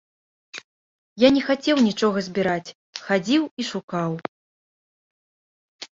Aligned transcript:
Я 1.23 1.29
не 1.35 1.43
хацеў 1.49 1.77
нічога 1.89 2.23
збіраць, 2.29 2.73
хадзіў 3.05 3.43
і 3.53 3.63
шукаў. 3.71 4.11